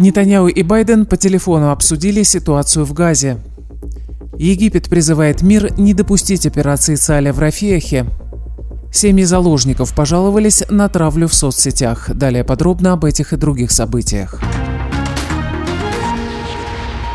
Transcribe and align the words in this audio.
Нетаньяу 0.00 0.48
и 0.48 0.62
Байден 0.62 1.04
по 1.04 1.18
телефону 1.18 1.72
обсудили 1.72 2.22
ситуацию 2.22 2.86
в 2.86 2.94
Газе. 2.94 3.36
Египет 4.38 4.88
призывает 4.88 5.42
мир 5.42 5.78
не 5.78 5.92
допустить 5.92 6.46
операции 6.46 6.94
Цаля 6.94 7.34
в 7.34 7.38
Рафиахе. 7.38 8.06
Семьи 8.90 9.24
заложников 9.24 9.94
пожаловались 9.94 10.64
на 10.70 10.88
травлю 10.88 11.28
в 11.28 11.34
соцсетях. 11.34 12.10
Далее 12.14 12.44
подробно 12.44 12.94
об 12.94 13.04
этих 13.04 13.34
и 13.34 13.36
других 13.36 13.70
событиях. 13.70 14.40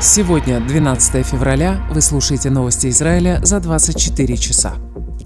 Сегодня, 0.00 0.60
12 0.60 1.26
февраля, 1.26 1.80
вы 1.92 2.00
слушаете 2.00 2.48
новости 2.48 2.86
Израиля 2.90 3.40
за 3.42 3.58
24 3.58 4.36
часа. 4.36 4.74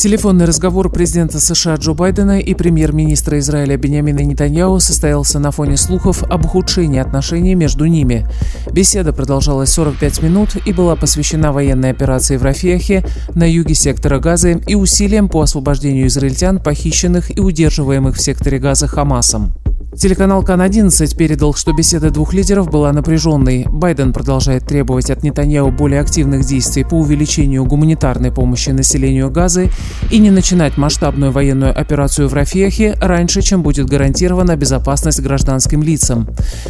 Телефонный 0.00 0.46
разговор 0.46 0.90
президента 0.90 1.38
США 1.40 1.74
Джо 1.74 1.92
Байдена 1.92 2.40
и 2.40 2.54
премьер-министра 2.54 3.38
Израиля 3.38 3.76
Бениамина 3.76 4.20
Нетаньяу 4.20 4.80
состоялся 4.80 5.38
на 5.38 5.50
фоне 5.50 5.76
слухов 5.76 6.22
об 6.22 6.46
ухудшении 6.46 6.98
отношений 6.98 7.54
между 7.54 7.84
ними. 7.84 8.26
Беседа 8.72 9.12
продолжалась 9.12 9.70
45 9.72 10.22
минут 10.22 10.56
и 10.64 10.72
была 10.72 10.96
посвящена 10.96 11.52
военной 11.52 11.90
операции 11.90 12.38
в 12.38 12.42
Рафиахе 12.42 13.04
на 13.34 13.44
юге 13.44 13.74
сектора 13.74 14.20
Газы 14.20 14.62
и 14.66 14.74
усилиям 14.74 15.28
по 15.28 15.42
освобождению 15.42 16.06
израильтян, 16.06 16.60
похищенных 16.60 17.36
и 17.36 17.38
удерживаемых 17.38 18.16
в 18.16 18.22
секторе 18.22 18.58
Газа 18.58 18.86
Хамасом. 18.86 19.52
Телеканал 19.96 20.44
Кан-11 20.44 21.16
передал, 21.16 21.52
что 21.52 21.72
беседа 21.72 22.10
двух 22.10 22.32
лидеров 22.32 22.70
была 22.70 22.92
напряженной. 22.92 23.66
Байден 23.68 24.12
продолжает 24.12 24.64
требовать 24.64 25.10
от 25.10 25.24
Нетаньяу 25.24 25.72
более 25.72 26.00
активных 26.00 26.46
действий 26.46 26.84
по 26.84 26.94
увеличению 26.94 27.64
гуманитарной 27.64 28.30
помощи 28.30 28.70
населению 28.70 29.32
Газы 29.32 29.68
и 30.12 30.18
не 30.18 30.30
начинать 30.30 30.76
масштабную 30.76 31.32
военную 31.32 31.76
операцию 31.76 32.28
в 32.28 32.34
Рафехе 32.34 32.94
раньше, 33.00 33.42
чем 33.42 33.64
будет 33.64 33.88
гарантирована 33.88 34.54
безопасность 34.54 35.20
гражданским 35.20 35.82
лицам. 35.82 36.28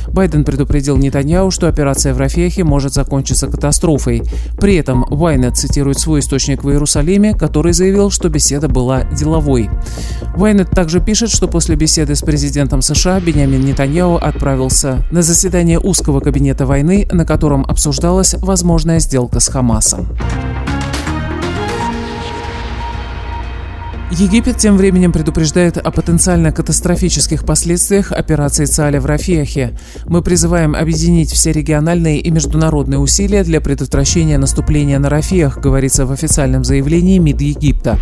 Байден 0.08 0.42
предупредил 0.42 0.96
Нетаньяу, 0.96 1.50
что 1.50 1.68
операция 1.68 2.14
в 2.14 2.18
Рафехе 2.18 2.64
может 2.64 2.94
закончиться 2.94 3.48
катастрофой. 3.48 4.22
При 4.58 4.76
этом 4.76 5.04
Вайнет 5.10 5.58
цитирует 5.58 5.98
свой 5.98 6.20
источник 6.20 6.64
в 6.64 6.70
Иерусалиме, 6.70 7.34
который 7.34 7.74
заявил, 7.74 8.10
что 8.10 8.30
беседа 8.30 8.68
была 8.68 9.04
деловой. 9.04 9.68
Вайнет 10.36 10.70
также 10.70 11.00
пишет, 11.00 11.28
что 11.28 11.48
после 11.48 11.76
беседы 11.76 12.14
с 12.14 12.22
президентом 12.22 12.80
США 12.80 13.09
США 13.10 13.18
Бениамин 13.18 13.62
Нетаньяу 13.62 14.18
отправился 14.18 15.02
на 15.10 15.22
заседание 15.22 15.80
узкого 15.80 16.20
кабинета 16.20 16.64
войны, 16.64 17.08
на 17.10 17.26
котором 17.26 17.64
обсуждалась 17.64 18.34
возможная 18.34 19.00
сделка 19.00 19.40
с 19.40 19.48
Хамасом. 19.48 20.06
Египет 24.10 24.56
тем 24.56 24.76
временем 24.76 25.12
предупреждает 25.12 25.78
о 25.78 25.88
потенциально 25.92 26.50
катастрофических 26.50 27.44
последствиях 27.44 28.10
операции 28.10 28.64
Цаля 28.64 29.00
в 29.00 29.06
Рафиахе. 29.06 29.78
Мы 30.06 30.20
призываем 30.20 30.74
объединить 30.74 31.30
все 31.30 31.52
региональные 31.52 32.18
и 32.18 32.28
международные 32.32 32.98
усилия 32.98 33.44
для 33.44 33.60
предотвращения 33.60 34.36
наступления 34.36 34.98
на 34.98 35.10
Рафиах, 35.10 35.58
говорится 35.58 36.06
в 36.06 36.12
официальном 36.12 36.64
заявлении 36.64 37.18
МИД 37.18 37.40
Египта. 37.40 38.00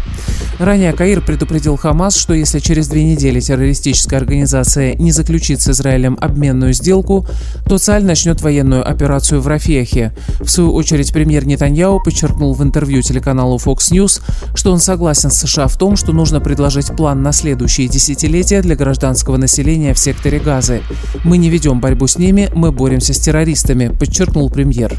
Ранее 0.59 0.95
Каир 0.95 1.21
предупредил 1.21 1.77
Хамас, 1.77 2.17
что 2.17 2.33
если 2.33 2.59
через 2.59 2.89
две 2.89 3.05
недели 3.05 3.39
террористическая 3.39 4.19
организация 4.19 4.95
не 4.95 5.13
заключит 5.13 5.61
с 5.61 5.69
Израилем 5.69 6.17
обменную 6.21 6.73
сделку, 6.73 7.27
то 7.67 7.77
Цаль 7.77 8.05
начнет 8.05 8.41
военную 8.41 8.89
операцию 8.89 9.43
в 9.43 9.47
Рафиахе. 9.47 10.15
В 10.41 10.49
свою 10.49 10.73
очередь 10.73 11.13
премьер 11.13 11.47
Нетаньяу 11.47 12.03
подчеркнул 12.03 12.55
в 12.55 12.63
интервью 12.63 13.03
телеканалу 13.03 13.59
Fox 13.59 13.93
News, 13.93 14.23
что 14.55 14.73
он 14.73 14.81
согласен 14.81 15.31
с 15.31 15.41
США 15.41 15.69
в 15.69 15.77
том, 15.77 15.98
что 15.99 16.13
нужно 16.13 16.41
предложить 16.41 16.97
план 16.97 17.23
на 17.23 17.33
следующие 17.33 17.89
десятилетия 17.89 18.63
для 18.63 18.77
гражданского 18.77 19.37
населения 19.37 19.93
в 19.93 19.99
секторе 19.99 20.39
Газы. 20.39 20.83
Мы 21.25 21.39
не 21.39 21.51
ведем 21.51 21.81
борьбу 21.81 22.07
с 22.07 22.17
ними, 22.17 22.49
мы 22.55 22.71
боремся 22.71 23.13
с 23.13 23.19
террористами, 23.19 23.89
подчеркнул 23.89 24.49
премьер. 24.49 24.97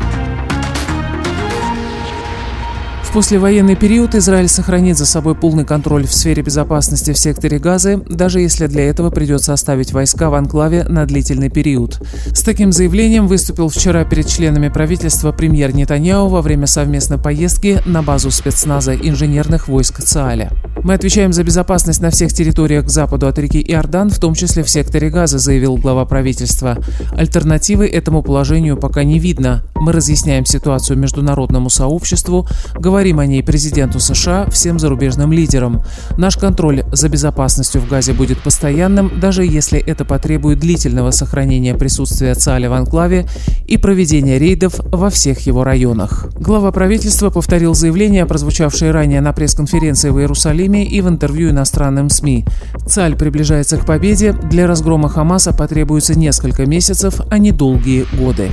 В 3.10 3.12
послевоенный 3.12 3.76
период 3.76 4.14
Израиль 4.14 4.48
сохранит 4.48 4.96
за 4.96 5.08
собой 5.08 5.34
полный 5.34 5.66
контроль 5.66 6.06
в 6.06 6.14
сфере 6.14 6.44
безопасности 6.44 7.12
в 7.12 7.18
секторе 7.18 7.58
Газы, 7.58 8.00
даже 8.08 8.40
если 8.40 8.68
для 8.68 8.88
этого 8.88 9.10
придется 9.10 9.52
оставить 9.52 9.94
войска 9.94 10.30
в 10.30 10.36
анклаве 10.36 10.84
на 10.84 11.08
длительный 11.08 11.50
период. 11.50 12.00
С 12.28 12.44
таким 12.44 12.72
заявлением 12.72 13.28
выступил 13.28 13.70
вчера 13.70 14.06
перед 14.06 14.28
членами 14.28 14.70
правительства 14.70 15.32
премьер 15.32 15.74
Нетаньяу 15.74 16.28
во 16.28 16.44
время 16.44 16.68
совместной 16.68 17.18
поездки 17.18 17.82
на 17.88 18.04
базу 18.04 18.30
спецназа 18.30 18.94
инженерных 18.94 19.68
войск 19.68 20.04
ЦААля. 20.04 20.52
«Мы 20.84 20.94
отвечаем 20.94 21.34
за 21.34 21.44
безопасность 21.44 22.02
на 22.02 22.12
всех 22.12 22.32
территориях 22.32 22.86
к 22.86 22.90
западу 22.90 23.28
от 23.28 23.40
реки 23.40 23.60
Иордан, 23.60 24.12
в 24.12 24.20
том 24.20 24.36
числе 24.36 24.64
в 24.64 24.70
секторе 24.70 25.10
Газа», 25.10 25.40
заявил 25.40 25.78
глава 25.78 26.06
правительства. 26.06 26.78
Альтернативы 27.18 27.88
этому 27.88 28.22
положению 28.22 28.78
пока 28.78 29.04
не 29.04 29.18
видно. 29.18 29.64
Мы 29.76 29.94
разъясняем 29.94 30.46
ситуацию 30.46 31.00
международному 31.00 31.72
сообществу, 31.72 32.48
говорим 32.76 32.99
Говорим 33.00 33.20
о 33.20 33.26
ней 33.26 33.42
президенту 33.42 34.02
США, 34.02 34.50
всем 34.50 34.78
зарубежным 34.78 35.32
лидерам. 35.32 35.82
Наш 36.18 36.36
контроль 36.36 36.84
за 36.92 37.08
безопасностью 37.08 37.80
в 37.80 37.88
Газе 37.88 38.12
будет 38.12 38.40
постоянным, 38.44 39.22
даже 39.22 39.46
если 39.46 39.80
это 39.80 40.04
потребует 40.04 40.60
длительного 40.60 41.12
сохранения 41.12 41.76
присутствия 41.76 42.36
ЦАЛя 42.36 42.70
в 42.70 42.74
анклаве 42.74 43.26
и 43.68 43.78
проведения 43.78 44.38
рейдов 44.38 44.82
во 44.84 45.10
всех 45.10 45.40
его 45.48 45.64
районах. 45.64 46.28
Глава 46.38 46.74
правительства 46.74 47.30
повторил 47.30 47.74
заявление, 47.74 48.26
прозвучавшее 48.26 48.92
ранее 48.92 49.22
на 49.22 49.32
пресс-конференции 49.32 50.10
в 50.10 50.20
Иерусалиме 50.20 50.84
и 50.84 51.00
в 51.00 51.08
интервью 51.08 51.52
иностранным 51.52 52.10
СМИ. 52.10 52.44
ЦАЛь 52.86 53.16
приближается 53.16 53.78
к 53.78 53.86
победе, 53.86 54.34
для 54.34 54.68
разгрома 54.68 55.08
Хамаса 55.08 55.54
потребуется 55.54 56.20
несколько 56.20 56.66
месяцев, 56.66 57.22
а 57.32 57.38
не 57.38 57.54
долгие 57.54 58.06
годы. 58.18 58.50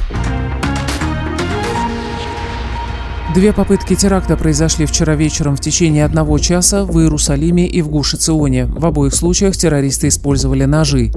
Две 3.36 3.52
попытки 3.52 3.94
теракта 3.94 4.34
произошли 4.34 4.86
вчера 4.86 5.14
вечером 5.14 5.56
в 5.56 5.60
течение 5.60 6.06
одного 6.06 6.38
часа 6.38 6.86
в 6.86 6.98
Иерусалиме 6.98 7.66
и 7.66 7.82
в 7.82 7.90
Гуше-Ционе. 7.90 8.64
В 8.64 8.86
обоих 8.86 9.14
случаях 9.14 9.54
террористы 9.58 10.08
использовали 10.08 10.64
ножи. 10.64 11.12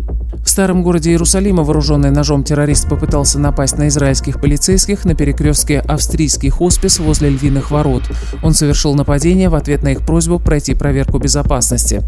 В 0.49 0.51
старом 0.51 0.81
городе 0.81 1.11
Иерусалима 1.11 1.63
вооруженный 1.63 2.09
ножом 2.09 2.43
террорист 2.43 2.89
попытался 2.89 3.37
напасть 3.37 3.77
на 3.77 3.87
израильских 3.87 4.41
полицейских 4.41 5.05
на 5.05 5.13
перекрестке 5.13 5.79
австрийский 5.79 6.49
хоспис 6.49 6.97
возле 6.97 7.29
Львиных 7.29 7.69
ворот. 7.69 8.01
Он 8.41 8.55
совершил 8.55 8.95
нападение 8.95 9.49
в 9.49 9.53
ответ 9.53 9.83
на 9.83 9.89
их 9.89 10.01
просьбу 10.01 10.39
пройти 10.39 10.73
проверку 10.73 11.19
безопасности. 11.19 12.01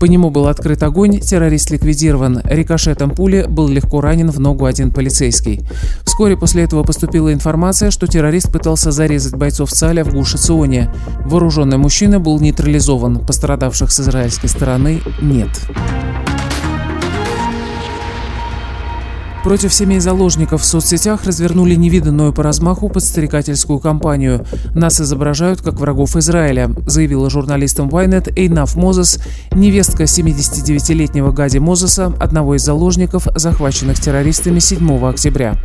По 0.00 0.06
нему 0.06 0.30
был 0.30 0.48
открыт 0.48 0.82
огонь, 0.82 1.20
террорист 1.20 1.70
ликвидирован. 1.70 2.40
Рикошетом 2.42 3.10
пули 3.10 3.46
был 3.48 3.68
легко 3.68 4.00
ранен 4.00 4.32
в 4.32 4.40
ногу 4.40 4.64
один 4.64 4.90
полицейский. 4.90 5.62
Вскоре 6.02 6.36
после 6.36 6.64
этого 6.64 6.82
поступила 6.82 7.32
информация, 7.32 7.92
что 7.92 8.08
террорист 8.08 8.50
пытался 8.50 8.90
зарезать 8.90 9.36
бойцов 9.36 9.70
ЦАЛЯ 9.70 10.02
в 10.02 10.12
Гуше-Ционе. 10.12 10.92
Вооруженный 11.24 11.78
мужчина 11.78 12.18
был 12.18 12.40
нейтрализован. 12.40 13.24
Пострадавших 13.24 13.92
с 13.92 14.00
израильской 14.00 14.48
стороны 14.48 15.02
нет. 15.22 15.50
Против 19.46 19.72
семей 19.72 20.00
заложников 20.00 20.62
в 20.62 20.64
соцсетях 20.64 21.22
развернули 21.22 21.76
невиданную 21.76 22.32
по 22.32 22.42
размаху 22.42 22.88
подстрекательскую 22.88 23.78
кампанию. 23.78 24.44
Нас 24.74 25.00
изображают 25.00 25.62
как 25.62 25.74
врагов 25.74 26.16
Израиля, 26.16 26.72
заявила 26.84 27.30
журналистам 27.30 27.88
Вайнет 27.88 28.26
Эйнаф 28.36 28.74
Мозес, 28.74 29.20
невестка 29.52 30.02
79-летнего 30.02 31.30
Гади 31.30 31.58
Мозеса, 31.58 32.12
одного 32.18 32.56
из 32.56 32.62
заложников, 32.64 33.28
захваченных 33.36 34.00
террористами 34.00 34.58
7 34.58 35.06
октября. 35.06 35.56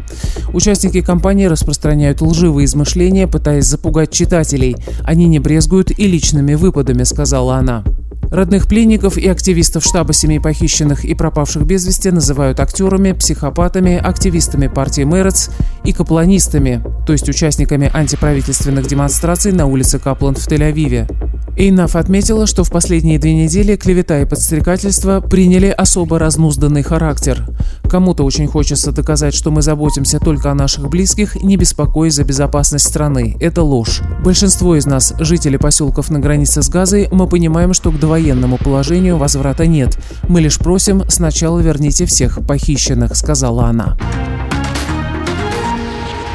Участники 0.54 1.02
кампании 1.02 1.46
распространяют 1.48 2.22
лживые 2.22 2.66
измышления, 2.66 3.26
пытаясь 3.26 3.66
запугать 3.66 4.12
читателей. 4.12 4.76
Они 5.04 5.26
не 5.26 5.40
брезгуют 5.40 5.90
и 5.90 6.06
личными 6.06 6.54
выпадами, 6.54 7.02
сказала 7.02 7.56
она. 7.56 7.84
Родных 8.32 8.68
пленников 8.68 9.18
и 9.18 9.28
активистов 9.28 9.84
штаба 9.84 10.14
семей 10.14 10.40
похищенных 10.40 11.04
и 11.04 11.14
пропавших 11.14 11.64
без 11.64 11.86
вести 11.86 12.12
называют 12.12 12.62
актерами, 12.62 13.12
психопатами, 13.12 13.98
активистами 13.98 14.68
партии 14.68 15.02
Мэрец 15.02 15.50
и 15.84 15.92
капланистами, 15.92 16.82
то 17.06 17.12
есть 17.12 17.28
участниками 17.28 17.92
антиправительственных 17.94 18.88
демонстраций 18.88 19.52
на 19.52 19.66
улице 19.66 20.00
Капланд 20.00 20.38
в 20.38 20.48
Тель-Авиве. 20.48 21.12
Эйнаф 21.58 21.98
отметила, 21.98 22.48
что 22.48 22.64
в 22.64 22.72
последние 22.72 23.20
две 23.20 23.36
недели 23.36 23.76
клевета 23.76 24.22
и 24.22 24.26
подстрекательство 24.26 25.20
приняли 25.20 25.68
особо 25.68 26.18
разнузданный 26.18 26.84
характер. 26.84 27.46
Кому-то 27.92 28.24
очень 28.24 28.48
хочется 28.48 28.94
доказать, 28.94 29.34
что 29.34 29.52
мы 29.52 29.62
заботимся 29.62 30.22
только 30.22 30.50
о 30.50 30.56
наших 30.56 30.88
близких, 30.88 31.36
не 31.36 31.58
беспокоясь 31.58 32.14
за 32.14 32.24
безопасность 32.24 32.88
страны. 32.88 33.36
Это 33.42 33.64
ложь. 33.64 34.00
Большинство 34.24 34.78
из 34.78 34.86
нас, 34.86 35.14
жители 35.20 35.58
поселков 35.58 36.10
на 36.10 36.20
границе 36.20 36.62
с 36.62 36.70
Газой, 36.70 37.10
мы 37.12 37.28
понимаем, 37.28 37.74
что 37.74 37.92
к 37.92 38.00
довоенному 38.00 38.58
положению 38.58 39.18
возврата 39.18 39.68
нет. 39.68 40.00
Мы 40.30 40.40
лишь 40.40 40.58
просим, 40.58 41.04
сначала 41.10 41.60
верните 41.60 42.06
всех 42.06 42.40
похищенных, 42.48 43.14
сказала 43.18 43.66
она. 43.66 43.98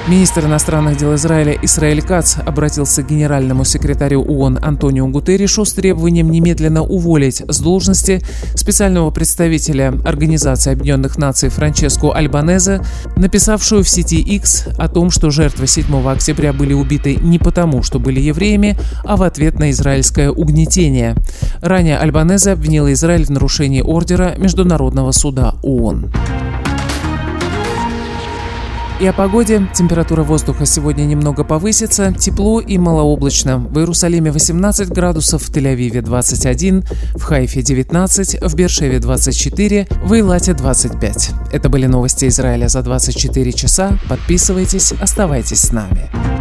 Министр 0.08 0.44
иностранных 0.44 0.98
дел 0.98 1.16
Израиля 1.16 1.58
Исраэль 1.62 2.00
Кац 2.00 2.36
обратился 2.38 3.02
к 3.02 3.08
генеральному 3.08 3.64
секретарю 3.64 4.22
ООН 4.22 4.60
Антонио 4.62 5.08
Гутерришу 5.08 5.64
с 5.64 5.72
требованием 5.72 6.30
немедленно 6.30 6.82
уволить 6.82 7.42
с 7.48 7.58
должности 7.58 8.22
специального 8.54 9.10
представителя 9.10 9.94
Организации 10.04 10.70
Объединенных 10.70 11.18
Наций 11.18 11.48
Франческу 11.48 12.12
Альбанезе, 12.12 12.82
написавшую 13.16 13.82
в 13.82 13.88
сети 13.88 14.20
X 14.20 14.68
о 14.78 14.86
том, 14.86 15.10
что 15.10 15.30
жертвы 15.30 15.66
7 15.66 16.08
октября 16.08 16.52
были 16.52 16.72
убиты 16.72 17.16
не 17.16 17.40
потому, 17.40 17.82
что 17.82 17.98
были 17.98 18.20
евреями, 18.20 18.78
а 19.02 19.16
в 19.16 19.24
ответ 19.24 19.58
на 19.58 19.72
израильское 19.72 20.30
угнетение. 20.30 21.16
Ранее 21.60 21.98
Альбанезе 21.98 22.52
обвинила 22.52 22.92
Израиль 22.92 23.24
в 23.24 23.30
нарушении 23.30 23.82
ордера 23.82 24.36
Международного 24.38 25.10
суда 25.10 25.56
ООН. 25.64 26.12
И 28.98 29.06
о 29.06 29.12
погоде. 29.12 29.68
Температура 29.74 30.22
воздуха 30.22 30.64
сегодня 30.64 31.02
немного 31.02 31.44
повысится. 31.44 32.14
Тепло 32.14 32.60
и 32.60 32.78
малооблачно. 32.78 33.58
В 33.58 33.78
Иерусалиме 33.78 34.30
18 34.30 34.88
градусов, 34.88 35.42
в 35.42 35.50
Тель-Авиве 35.50 36.00
21, 36.00 36.82
в 37.14 37.22
Хайфе 37.22 37.60
19, 37.60 38.38
в 38.40 38.54
Бершеве 38.54 38.98
24, 38.98 39.86
в 40.02 40.12
Эйлате 40.14 40.54
25. 40.54 41.30
Это 41.52 41.68
были 41.68 41.84
новости 41.84 42.26
Израиля 42.28 42.68
за 42.68 42.82
24 42.82 43.52
часа. 43.52 43.98
Подписывайтесь, 44.08 44.92
оставайтесь 44.92 45.60
с 45.60 45.72
нами. 45.72 46.35